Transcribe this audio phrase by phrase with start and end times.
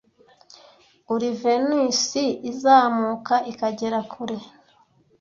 [1.13, 4.37] uri venusi izamuka ikagera kure